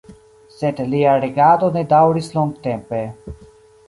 [0.59, 3.03] Sed lia regado ne daŭris longtempe.